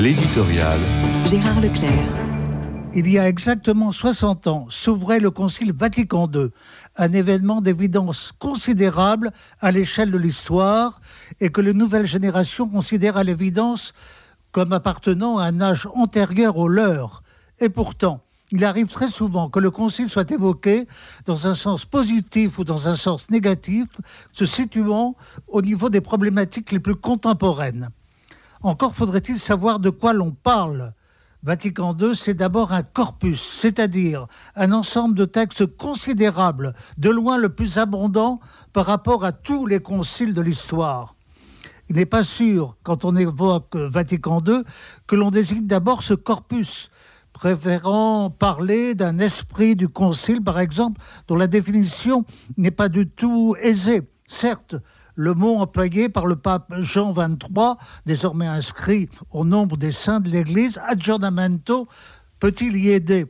[0.00, 0.78] L'éditorial.
[1.24, 1.90] Gérard Leclerc.
[2.94, 6.50] Il y a exactement 60 ans s'ouvrait le Concile Vatican II,
[6.96, 11.00] un événement d'évidence considérable à l'échelle de l'histoire
[11.40, 13.92] et que les nouvelles générations considèrent à l'évidence
[14.52, 17.24] comme appartenant à un âge antérieur au leur.
[17.58, 18.22] Et pourtant,
[18.52, 20.86] il arrive très souvent que le Concile soit évoqué
[21.26, 23.88] dans un sens positif ou dans un sens négatif,
[24.32, 25.16] se situant
[25.48, 27.90] au niveau des problématiques les plus contemporaines.
[28.62, 30.92] Encore faudrait-il savoir de quoi l'on parle.
[31.44, 37.48] Vatican II, c'est d'abord un corpus, c'est-à-dire un ensemble de textes considérables, de loin le
[37.48, 38.40] plus abondant
[38.72, 41.14] par rapport à tous les conciles de l'histoire.
[41.88, 44.62] Il n'est pas sûr, quand on évoque Vatican II,
[45.06, 46.90] que l'on désigne d'abord ce corpus,
[47.32, 52.24] préférant parler d'un esprit du concile, par exemple, dont la définition
[52.56, 54.02] n'est pas du tout aisée.
[54.26, 54.74] Certes,
[55.18, 57.74] le mot employé par le pape Jean XXIII,
[58.06, 61.88] désormais inscrit au nombre des saints de l'Église, aggiornamento,
[62.38, 63.26] peut-il y aider?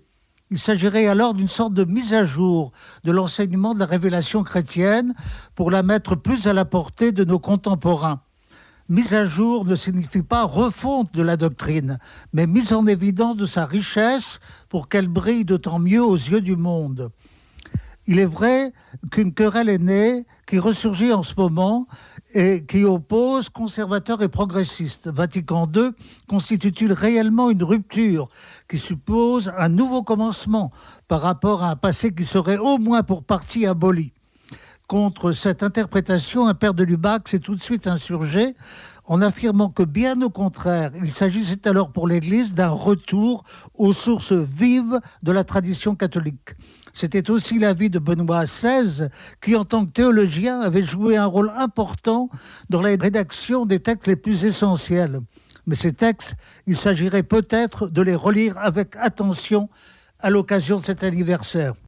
[0.50, 2.72] Il s'agirait alors d'une sorte de mise à jour
[3.04, 5.14] de l'enseignement de la révélation chrétienne
[5.54, 8.20] pour la mettre plus à la portée de nos contemporains.
[8.90, 11.98] Mise à jour ne signifie pas refonte de la doctrine,
[12.34, 16.56] mais mise en évidence de sa richesse pour qu'elle brille d'autant mieux aux yeux du
[16.56, 17.10] monde.
[18.10, 18.72] Il est vrai
[19.10, 21.86] qu'une querelle est née qui ressurgit en ce moment
[22.32, 25.08] et qui oppose conservateurs et progressistes.
[25.08, 25.90] Vatican II
[26.26, 28.30] constitue-t-il réellement une rupture
[28.66, 30.72] qui suppose un nouveau commencement
[31.06, 34.14] par rapport à un passé qui serait au moins pour partie aboli?
[34.88, 38.54] Contre cette interprétation, un père de Lubac s'est tout de suite insurgé
[39.04, 44.32] en affirmant que bien au contraire, il s'agissait alors pour l'Église d'un retour aux sources
[44.32, 46.54] vives de la tradition catholique.
[46.94, 49.08] C'était aussi l'avis de Benoît XVI,
[49.42, 52.30] qui en tant que théologien avait joué un rôle important
[52.70, 55.20] dans la rédaction des textes les plus essentiels.
[55.66, 56.34] Mais ces textes,
[56.66, 59.68] il s'agirait peut-être de les relire avec attention
[60.18, 61.74] à l'occasion de cet anniversaire.